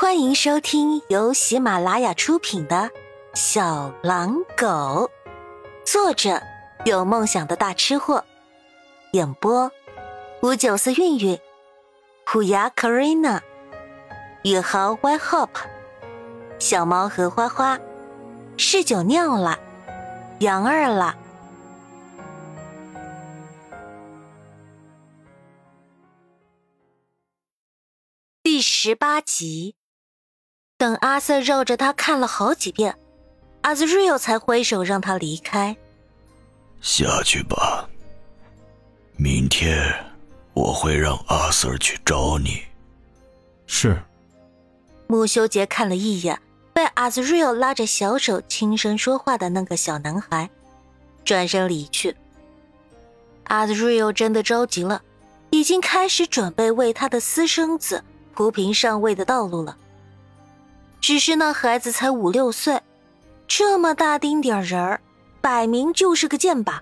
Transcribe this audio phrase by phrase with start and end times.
[0.00, 2.76] 欢迎收听由喜马拉雅出品的
[3.34, 4.64] 《小狼狗》，
[5.84, 6.40] 作者
[6.84, 8.24] 有梦想的大吃货，
[9.10, 9.68] 演播
[10.40, 11.36] 五九四韵韵，
[12.24, 13.40] 虎牙 Karina，
[14.44, 15.50] 宇豪 Y Hop，
[16.60, 17.76] 小猫和花花，
[18.56, 19.58] 嗜酒尿了，
[20.38, 21.16] 杨二了。
[28.44, 29.74] 第十八集，
[30.78, 32.96] 等阿瑟绕着他看了好几遍，
[33.62, 35.76] 阿兹瑞尔才挥手让他离开。
[36.80, 37.88] 下去吧，
[39.16, 39.92] 明天
[40.54, 42.62] 我会让阿瑟去找你。
[43.66, 44.00] 是。
[45.08, 46.40] 穆修杰看了一眼
[46.72, 50.48] 被阿兹瑞尔拉着小手轻声说话的那个小男孩，
[51.24, 52.14] 转身离去。
[53.44, 55.02] 阿兹瑞尔真的着急了，
[55.50, 58.04] 已经开始准备为他的私生子。
[58.32, 59.76] 铺平上位的道路了。
[61.00, 62.80] 只是那孩子才五六岁，
[63.46, 65.00] 这么大丁点人儿，
[65.40, 66.78] 摆明就是个箭靶，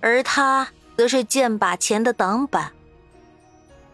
[0.00, 2.72] 而他则是箭靶前的挡板。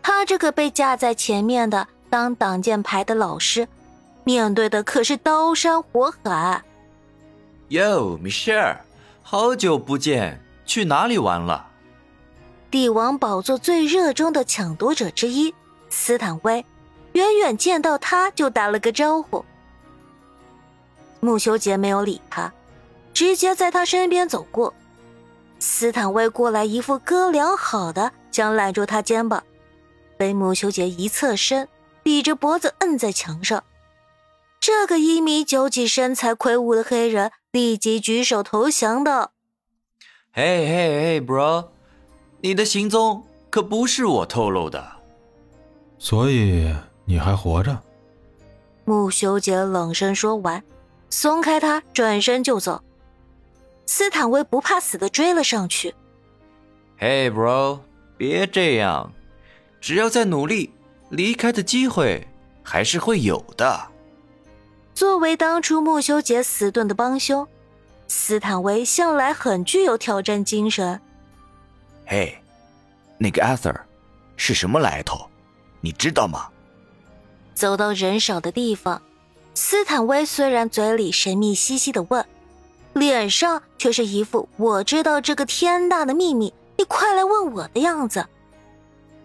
[0.03, 3.67] 他这个被架在前面的当挡箭牌的老师，
[4.25, 6.63] 面对的可是刀山火海。
[7.69, 8.77] 哟，Michelle，
[9.23, 11.67] 好久不见，去哪里玩了？
[12.71, 15.55] 帝王宝座最热衷的抢夺者之一，
[15.91, 16.65] 斯坦威。
[17.13, 19.45] 远远见到他，就打了个招呼。
[21.21, 22.53] 穆修杰没有理他，
[23.13, 24.73] 直接在他身边走过。
[25.59, 29.43] 斯坦威过来，一副哥俩好的，想揽住他肩膀，
[30.17, 31.69] 被穆修杰一侧身，
[32.05, 33.65] 抵着脖子摁在墙上。
[34.61, 39.33] 这个一米九几、身材魁梧的黑人立即举手投降的。
[40.33, 41.67] 嘿嘿嘿，bro，
[42.43, 44.87] 你的行踪可不是我透露的，
[45.99, 46.73] 所以。
[47.09, 47.83] 你还活着？
[48.85, 50.63] 穆修杰冷声说完，
[51.09, 52.85] 松开他，转身就走。
[53.87, 55.95] 斯坦威不怕死的追了上去。
[57.01, 57.81] Hey bro，
[58.19, 59.11] 别这样，
[59.81, 60.71] 只要再努力，
[61.09, 62.29] 离开的机会
[62.63, 63.89] 还是会有的。
[64.95, 67.49] 作为当初穆修杰死遁的帮凶，
[68.07, 71.01] 斯坦威向来很具有挑战精神。
[72.05, 72.37] 嘿，
[73.17, 73.81] 那个 Arthur
[74.37, 75.27] 是什么来头？
[75.81, 76.51] 你知道吗？
[77.59, 79.03] 走到人少的地方，
[79.53, 82.25] 斯坦威虽然嘴里神秘兮兮的问，
[82.93, 88.25] 脸上却是一副我知道这个天大的秘密，你快来问我的样子。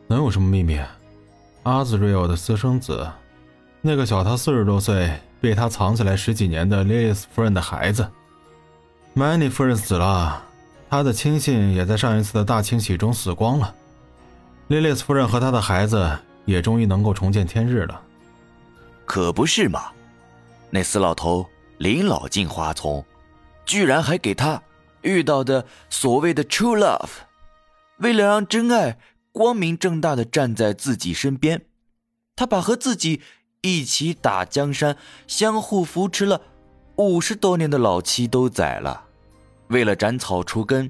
[0.07, 0.81] 能有什么秘密？
[1.61, 3.07] 阿兹瑞尔的私生子，
[3.81, 8.09] 那个小他四十多岁、被他藏起来十几年的莉莉丝夫人的孩子。
[9.13, 10.43] 曼妮夫人死了，
[10.89, 13.75] 他的亲信也在上一次的大清洗中死光了。
[14.69, 18.01] 莉莉丝夫人和他的孩子也终于能够重见天日了。
[19.05, 19.91] 可不是嘛！
[20.69, 21.47] 那死老头
[21.77, 23.05] 临老进花丛，
[23.65, 24.61] 居然还给他
[25.01, 27.09] 遇到的所谓的 true love，
[27.97, 28.97] 为了让真爱
[29.31, 31.65] 光明正大的站在自己身边，
[32.35, 33.21] 他把和自己
[33.61, 34.97] 一起打江山、
[35.27, 36.41] 相互扶持了
[36.95, 39.05] 五十多年的老妻都宰了，
[39.67, 40.89] 为了斩草除根，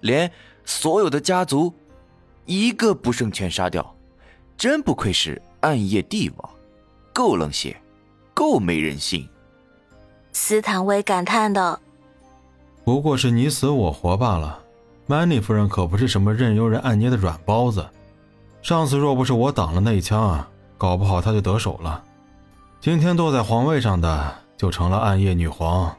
[0.00, 0.30] 连
[0.64, 1.74] 所有的家族
[2.46, 3.96] 一个不剩全杀掉，
[4.56, 6.50] 真不愧是暗夜帝王。
[7.18, 7.76] 够冷血，
[8.32, 9.28] 够没人性。
[10.32, 11.80] 斯坦威感叹道
[12.86, 14.60] ：“不过是你死我活罢了。
[15.08, 17.84] 曼妮夫人可不是什么任由人按捏的软包子。
[18.62, 22.04] 上次若不是我挡了那一枪啊，搞不好她就得手了。
[22.80, 25.92] 今天坐在皇位上的就成了暗夜女皇，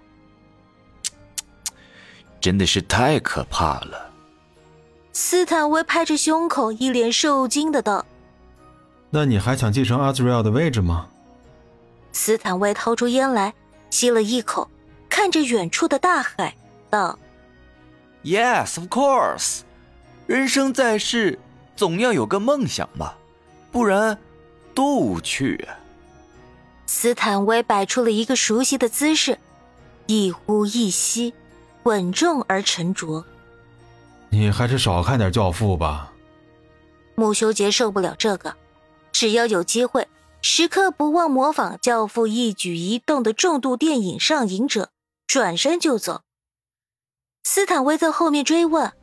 [2.40, 4.10] 真的是太可怕了。”
[5.12, 8.06] 斯坦威拍着胸口，一脸受惊的道。
[9.10, 11.08] 那你还想继承阿兹瑞尔的位置吗？
[12.12, 13.54] 斯坦威掏出烟来，
[13.90, 14.70] 吸了一口，
[15.10, 16.56] 看着远处的大海，
[16.90, 17.18] 道
[18.24, 19.62] ：“Yes, of course。
[20.28, 21.40] 人生在世，
[21.76, 23.18] 总要有个梦想吧，
[23.72, 24.18] 不然
[24.76, 25.78] 多无趣啊。”
[26.86, 29.38] 斯坦威摆出了一个熟悉的姿势，
[30.08, 31.34] 一呼一吸，
[31.84, 33.24] 稳重而沉着。
[34.30, 36.12] 你还是少看点《教父》吧。
[37.16, 38.56] 穆修杰受不了这个。
[39.20, 40.08] 只要有机会，
[40.42, 44.92] 时刻不忘模仿《教父》一举一动的重度电影上瘾者，
[45.28, 46.22] 转身就走。
[47.44, 48.94] 斯坦威在后面追问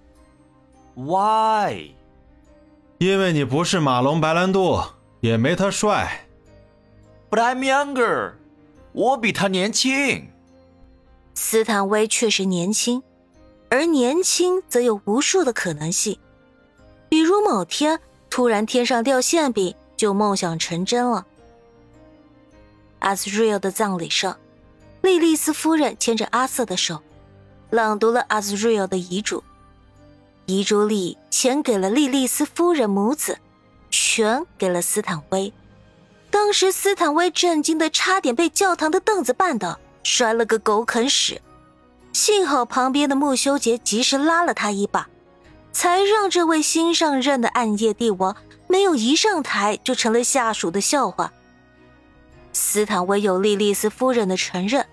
[0.94, 1.90] ：“Why？”
[2.96, 4.80] 因为你不是马龙白兰度，
[5.20, 6.26] 也没他帅。
[7.28, 8.36] But I'm younger，
[8.92, 10.30] 我比他年轻。
[11.34, 13.02] 斯坦威确实年轻，
[13.68, 16.18] 而年轻则有无数的可能性，
[17.10, 19.76] 比如某天突然天上掉馅饼。
[19.96, 21.26] 就梦想成真了。
[23.00, 24.36] 阿斯瑞尔的葬礼上，
[25.02, 27.02] 莉莉丝夫人牵着阿瑟的手，
[27.70, 29.42] 朗读了阿斯瑞尔的遗嘱。
[30.46, 33.38] 遗嘱里钱给了莉莉丝夫人母子，
[33.90, 35.52] 权给了斯坦威。
[36.30, 41.40] 当时斯坦威震惊的差点被教堂的凳子绊倒，摔了个狗啃屎。
[42.12, 45.08] 幸好旁边的穆修杰及时拉了他一把，
[45.76, 48.34] 才让这位新上任的暗夜帝王
[48.66, 51.34] 没有一上台就成了下属的笑话。
[52.54, 54.86] 斯坦威有莉莉丝夫人的承认，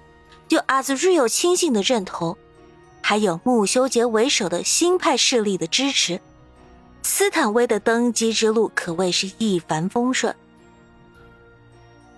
[0.50, 2.36] 有阿兹瑞尔亲信的认同，
[3.02, 6.20] 还有穆修杰为首的新派势力的支持，
[7.02, 10.36] 斯坦威的登基之路可谓是一帆风顺。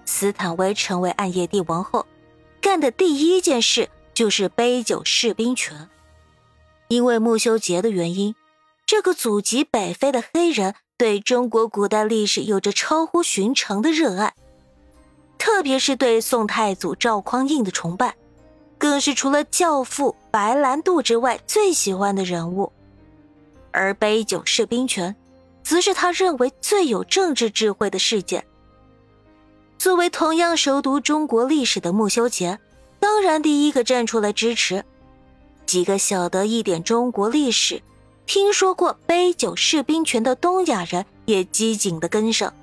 [0.06, 2.08] 斯坦威成为暗夜帝王后，
[2.60, 3.92] 干的第一件事。
[4.16, 5.90] 就是杯酒释兵权，
[6.88, 8.34] 因为穆修杰的原因，
[8.86, 14.36] 这个祖籍北非的黑人对中国古代历史有着超乎寻常的热爱，
[15.40, 18.16] 特别是对宋太祖赵匡胤的崇拜，
[18.78, 22.72] 更是除了教父白兰度之外最喜欢的人物。
[23.72, 25.16] 而杯酒释兵权，
[25.64, 28.46] 则是他认为最有政治智慧的事件。
[29.80, 32.60] 作为同样熟读中国历史的穆修杰。
[33.00, 34.86] 当然，第一个站出来支持。
[35.66, 37.82] 几个晓得一点中国历史、
[38.26, 42.54] 听说过杯酒释兵权的东亚人也机警的跟上。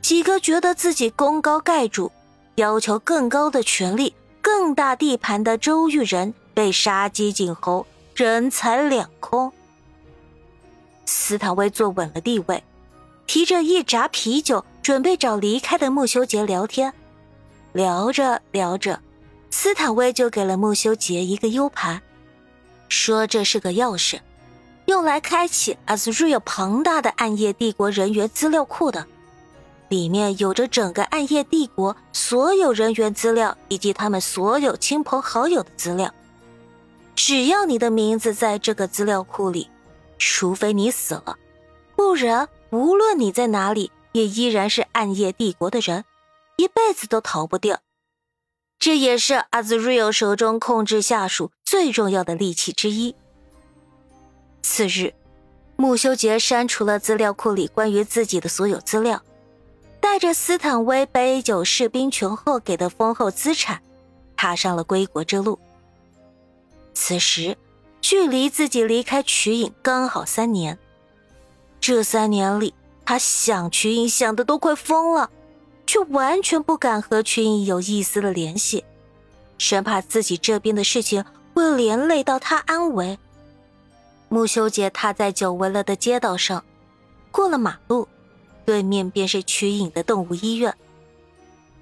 [0.00, 2.12] 几个觉得自己功高盖主、
[2.56, 9.52] 要求更高的权力、更大地盘的周玉人被杀鸡儆猴，人财两空。
[11.06, 12.62] 斯坦威坐稳了地位，
[13.26, 16.92] 提着一扎啤酒，准备找离开的穆修杰聊天。
[17.72, 19.00] 聊着聊着。
[19.50, 22.02] 斯坦威就给了穆修杰一个 U 盘，
[22.88, 24.20] 说这是个钥匙，
[24.86, 29.06] 用来开启 Azrael 庞大的暗夜帝国人员资料库的，
[29.88, 36.12] 里面有着整个暗夜帝国所有人员资料以及他们所有亲朋好友的资料。
[37.16, 39.70] 只要你的名字在这个资料库里，
[40.18, 41.38] 除非你死了，
[41.96, 46.04] 不然无论你在哪里，也依然是暗夜帝国的人，
[46.56, 47.80] 一辈子都逃不掉。
[48.78, 53.14] 这也是阿兹瑞尔手中控制下属最重要的利器之一。
[54.64, 55.12] 次日，
[55.76, 59.22] 穆修杰删除了资料库里关于自己的所有资料，
[60.00, 63.82] 带着斯坦威杯酒释兵权后给的丰厚资产，
[64.34, 65.58] 踏上了归国之路。
[66.94, 67.58] 此时，
[68.00, 70.78] 距离自己离开瞿颖刚好三年。
[71.78, 72.72] 这三年里，
[73.04, 75.30] 他想瞿颖想的都快疯了。
[75.86, 78.82] 却完全不敢和群影有一丝的联系，
[79.58, 81.22] 生怕自己这边的事情
[81.52, 83.18] 会连累到他安危。
[84.34, 86.64] 穆修杰踏在久违了的街道上，
[87.30, 88.08] 过了马路，
[88.66, 90.74] 对面便是瞿颖的动物医院。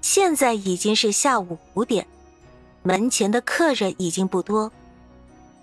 [0.01, 2.05] 现在已经是下午五点，
[2.83, 4.71] 门前的客人已经不多。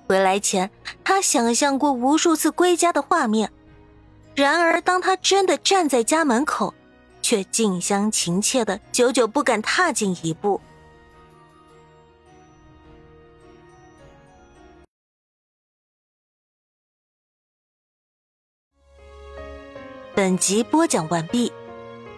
[0.09, 0.69] 回来前，
[1.05, 3.53] 他想象过无数次归家的画面，
[4.35, 6.75] 然而当他真的站在家门口，
[7.23, 10.61] 却近乡情怯的，久久不敢踏进一步。
[20.13, 21.53] 本集播讲完毕，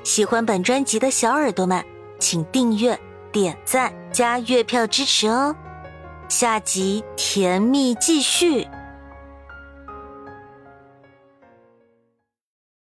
[0.02, 1.84] 喜欢本专辑的小耳朵们，
[2.18, 2.98] 请订阅、
[3.30, 5.54] 点赞、加月票支持哦！
[6.26, 8.66] 下集甜蜜继续。